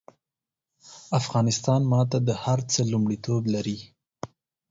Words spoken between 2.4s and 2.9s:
هر څه